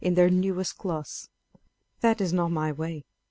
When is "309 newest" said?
0.03-0.79